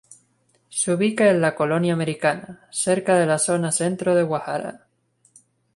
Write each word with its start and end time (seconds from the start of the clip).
Se 0.67 0.91
ubica 0.95 1.29
en 1.29 1.41
la 1.41 1.53
Colonia 1.53 1.93
Americana, 1.93 2.67
cerca 2.71 3.15
de 3.19 3.27
la 3.27 3.37
zona 3.37 3.71
centro 3.71 4.15
de 4.15 4.23
Guadalajara. 4.23 4.87